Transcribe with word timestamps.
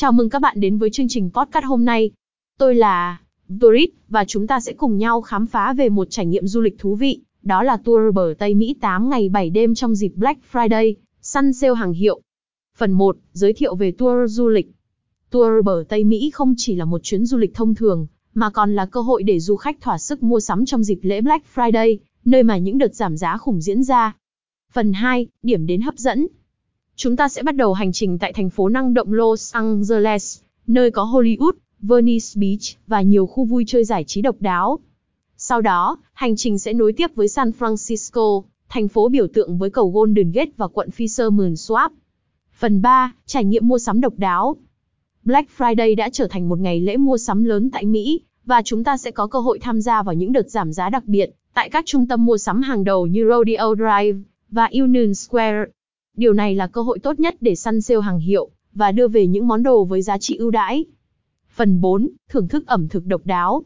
Chào 0.00 0.12
mừng 0.12 0.30
các 0.30 0.42
bạn 0.42 0.60
đến 0.60 0.78
với 0.78 0.90
chương 0.90 1.08
trình 1.08 1.30
podcast 1.34 1.64
hôm 1.64 1.84
nay. 1.84 2.10
Tôi 2.58 2.74
là 2.74 3.20
Dorit 3.48 3.90
và 4.08 4.24
chúng 4.24 4.46
ta 4.46 4.60
sẽ 4.60 4.72
cùng 4.72 4.98
nhau 4.98 5.20
khám 5.20 5.46
phá 5.46 5.72
về 5.72 5.88
một 5.88 6.06
trải 6.10 6.26
nghiệm 6.26 6.46
du 6.46 6.60
lịch 6.60 6.78
thú 6.78 6.94
vị, 6.94 7.20
đó 7.42 7.62
là 7.62 7.76
tour 7.76 8.14
bờ 8.14 8.34
Tây 8.38 8.54
Mỹ 8.54 8.76
8 8.80 9.10
ngày 9.10 9.28
7 9.28 9.50
đêm 9.50 9.74
trong 9.74 9.94
dịp 9.94 10.12
Black 10.14 10.40
Friday, 10.52 10.94
săn 11.20 11.52
sale 11.52 11.74
hàng 11.74 11.92
hiệu. 11.92 12.20
Phần 12.76 12.92
1, 12.92 13.16
giới 13.32 13.52
thiệu 13.52 13.74
về 13.74 13.92
tour 13.98 14.32
du 14.32 14.48
lịch. 14.48 14.70
Tour 15.30 15.64
bờ 15.64 15.84
Tây 15.88 16.04
Mỹ 16.04 16.30
không 16.34 16.54
chỉ 16.56 16.74
là 16.74 16.84
một 16.84 17.00
chuyến 17.02 17.26
du 17.26 17.38
lịch 17.38 17.54
thông 17.54 17.74
thường, 17.74 18.06
mà 18.34 18.50
còn 18.50 18.74
là 18.74 18.86
cơ 18.86 19.00
hội 19.00 19.22
để 19.22 19.40
du 19.40 19.56
khách 19.56 19.80
thỏa 19.80 19.98
sức 19.98 20.22
mua 20.22 20.40
sắm 20.40 20.66
trong 20.66 20.84
dịp 20.84 20.98
lễ 21.02 21.20
Black 21.20 21.46
Friday, 21.54 21.98
nơi 22.24 22.42
mà 22.42 22.58
những 22.58 22.78
đợt 22.78 22.94
giảm 22.94 23.16
giá 23.16 23.36
khủng 23.36 23.60
diễn 23.60 23.82
ra. 23.82 24.16
Phần 24.72 24.92
2, 24.92 25.26
điểm 25.42 25.66
đến 25.66 25.80
hấp 25.80 25.98
dẫn. 25.98 26.26
Chúng 27.02 27.16
ta 27.16 27.28
sẽ 27.28 27.42
bắt 27.42 27.56
đầu 27.56 27.72
hành 27.72 27.92
trình 27.92 28.18
tại 28.18 28.32
thành 28.32 28.50
phố 28.50 28.68
năng 28.68 28.94
động 28.94 29.12
Los 29.12 29.54
Angeles, 29.54 30.40
nơi 30.66 30.90
có 30.90 31.04
Hollywood, 31.04 31.52
Venice 31.80 32.26
Beach 32.34 32.86
và 32.86 33.02
nhiều 33.02 33.26
khu 33.26 33.44
vui 33.44 33.64
chơi 33.66 33.84
giải 33.84 34.04
trí 34.04 34.22
độc 34.22 34.36
đáo. 34.40 34.78
Sau 35.36 35.60
đó, 35.60 35.98
hành 36.12 36.36
trình 36.36 36.58
sẽ 36.58 36.72
nối 36.72 36.92
tiếp 36.92 37.10
với 37.14 37.28
San 37.28 37.50
Francisco, 37.58 38.42
thành 38.68 38.88
phố 38.88 39.08
biểu 39.08 39.26
tượng 39.34 39.58
với 39.58 39.70
cầu 39.70 39.90
Golden 39.90 40.32
Gate 40.32 40.50
và 40.56 40.68
quận 40.68 40.88
Fisherman's 40.96 41.54
Swamp. 41.54 41.90
Phần 42.58 42.82
3, 42.82 43.12
trải 43.26 43.44
nghiệm 43.44 43.68
mua 43.68 43.78
sắm 43.78 44.00
độc 44.00 44.12
đáo. 44.16 44.56
Black 45.24 45.50
Friday 45.58 45.96
đã 45.96 46.08
trở 46.12 46.26
thành 46.26 46.48
một 46.48 46.58
ngày 46.58 46.80
lễ 46.80 46.96
mua 46.96 47.18
sắm 47.18 47.44
lớn 47.44 47.70
tại 47.70 47.84
Mỹ, 47.84 48.20
và 48.44 48.62
chúng 48.64 48.84
ta 48.84 48.96
sẽ 48.96 49.10
có 49.10 49.26
cơ 49.26 49.38
hội 49.38 49.58
tham 49.58 49.80
gia 49.80 50.02
vào 50.02 50.14
những 50.14 50.32
đợt 50.32 50.50
giảm 50.50 50.72
giá 50.72 50.90
đặc 50.90 51.04
biệt 51.06 51.30
tại 51.54 51.70
các 51.70 51.86
trung 51.86 52.06
tâm 52.06 52.26
mua 52.26 52.38
sắm 52.38 52.62
hàng 52.62 52.84
đầu 52.84 53.06
như 53.06 53.24
Rodeo 53.28 53.74
Drive 53.74 54.18
và 54.50 54.68
Union 54.72 55.14
Square. 55.14 55.64
Điều 56.20 56.32
này 56.32 56.54
là 56.54 56.66
cơ 56.66 56.82
hội 56.82 56.98
tốt 56.98 57.20
nhất 57.20 57.36
để 57.40 57.54
săn 57.54 57.80
sale 57.80 58.00
hàng 58.00 58.18
hiệu 58.18 58.50
và 58.74 58.92
đưa 58.92 59.08
về 59.08 59.26
những 59.26 59.48
món 59.48 59.62
đồ 59.62 59.84
với 59.84 60.02
giá 60.02 60.18
trị 60.18 60.36
ưu 60.36 60.50
đãi. 60.50 60.84
Phần 61.54 61.80
4, 61.80 62.08
thưởng 62.28 62.48
thức 62.48 62.66
ẩm 62.66 62.88
thực 62.88 63.06
độc 63.06 63.20
đáo. 63.24 63.64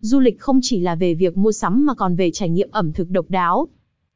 Du 0.00 0.20
lịch 0.20 0.40
không 0.40 0.60
chỉ 0.62 0.80
là 0.80 0.94
về 0.94 1.14
việc 1.14 1.36
mua 1.36 1.52
sắm 1.52 1.86
mà 1.86 1.94
còn 1.94 2.16
về 2.16 2.30
trải 2.30 2.48
nghiệm 2.48 2.68
ẩm 2.70 2.92
thực 2.92 3.10
độc 3.10 3.30
đáo. 3.30 3.68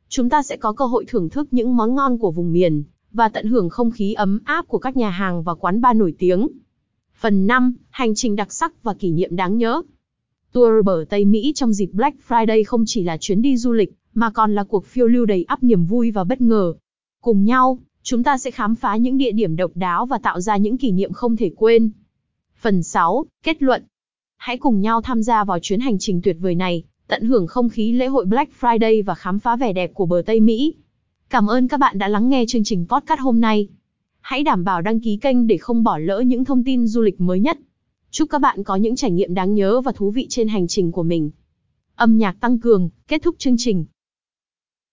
Chúng 0.09 0.29
ta 0.31 0.43
sẽ 0.43 0.57
có 0.57 0.73
cơ 0.73 0.85
hội 0.85 1.05
thưởng 1.09 1.29
thức 1.29 1.49
những 1.51 1.77
món 1.77 1.95
ngon 1.95 2.19
của 2.19 2.31
vùng 2.31 2.53
miền 2.53 2.85
và 3.13 3.29
tận 3.29 3.47
hưởng 3.47 3.69
không 3.69 3.91
khí 3.91 4.13
ấm 4.13 4.41
áp 4.45 4.69
của 4.69 4.79
các 4.79 4.97
nhà 4.97 5.11
hàng 5.11 5.43
và 5.43 5.55
quán 5.55 5.81
bar 5.81 5.97
nổi 5.97 6.15
tiếng. 6.19 6.49
Phần 7.21 7.47
5, 7.47 7.75
hành 7.91 8.15
trình 8.15 8.37
đặc 8.37 8.53
sắc 8.53 8.83
và 8.83 8.95
kỷ 8.95 9.11
niệm 9.11 9.37
đáng 9.37 9.59
nhớ. 9.59 9.83
Tour 10.53 10.85
bờ 10.85 11.05
Tây 11.09 11.25
Mỹ 11.25 11.53
trong 11.55 11.73
dịp 11.73 11.89
Black 11.93 12.17
Friday 12.29 12.65
không 12.67 12.85
chỉ 12.87 13.03
là 13.03 13.17
chuyến 13.21 13.43
đi 13.43 13.57
du 13.57 13.73
lịch, 13.73 13.93
mà 14.15 14.31
còn 14.31 14.55
là 14.55 14.65
cuộc 14.65 14.87
phiêu 14.87 15.07
lưu 15.07 15.27
đầy 15.27 15.45
ắp 15.45 15.63
niềm 15.63 15.85
vui 15.85 16.11
và 16.11 16.25
bất 16.25 16.41
ngờ. 16.41 16.75
Cùng 17.25 17.45
nhau, 17.45 17.79
chúng 18.03 18.23
ta 18.23 18.39
sẽ 18.39 18.51
khám 18.51 18.75
phá 18.75 18.97
những 18.97 19.19
địa 19.19 19.33
điểm 19.33 19.57
độc 19.57 19.71
đáo 19.75 20.07
và 20.07 20.19
tạo 20.19 20.41
ra 20.41 20.57
những 20.57 20.79
kỷ 20.79 20.93
niệm 20.93 21.13
không 21.13 21.37
thể 21.37 21.51
quên. 21.57 21.91
Phần 22.61 22.83
6, 22.83 23.25
kết 23.43 23.63
luận. 23.63 23.83
Hãy 24.37 24.59
cùng 24.59 24.81
nhau 24.81 25.03
tham 25.03 25.23
gia 25.23 25.45
vào 25.45 25.59
chuyến 25.59 25.81
hành 25.81 25.99
trình 25.99 26.21
tuyệt 26.23 26.37
vời 26.41 26.55
này, 26.55 26.85
tận 27.09 27.25
hưởng 27.25 27.47
không 27.47 27.69
khí 27.69 27.93
lễ 27.93 28.07
hội 28.07 28.25
Black 28.25 28.53
Friday 28.61 29.05
và 29.05 29.15
khám 29.15 29.39
phá 29.39 29.57
vẻ 29.57 29.73
đẹp 29.73 29.95
của 29.95 30.07
bờ 30.07 30.23
Tây 30.27 30.41
Mỹ. 30.41 30.75
Cảm 31.31 31.47
ơn 31.47 31.69
các 31.69 31.81
bạn 31.81 31.99
đã 31.99 32.09
lắng 32.09 32.29
nghe 32.29 32.45
chương 32.49 32.65
trình 32.65 32.87
podcast 32.89 33.21
hôm 33.21 33.41
nay. 33.41 33.69
Hãy 34.21 34.43
đảm 34.43 34.65
bảo 34.65 34.83
đăng 34.83 35.01
ký 35.01 35.17
kênh 35.17 35.47
để 35.47 35.57
không 35.57 35.85
bỏ 35.85 35.99
lỡ 35.99 36.21
những 36.21 36.45
thông 36.45 36.65
tin 36.65 36.87
du 36.87 37.03
lịch 37.03 37.21
mới 37.21 37.41
nhất. 37.41 37.59
Chúc 38.11 38.31
các 38.31 38.41
bạn 38.41 38.65
có 38.65 38.77
những 38.77 38.97
trải 38.97 39.11
nghiệm 39.11 39.35
đáng 39.35 39.55
nhớ 39.55 39.81
và 39.81 39.93
thú 39.93 40.11
vị 40.11 40.27
trên 40.31 40.49
hành 40.49 40.67
trình 40.69 40.93
của 40.93 41.03
mình. 41.03 41.31
Âm 41.95 42.19
nhạc 42.19 42.41
tăng 42.41 42.59
cường, 42.59 42.89
kết 43.09 43.23
thúc 43.23 43.35
chương 43.39 43.57
trình. 43.59 43.85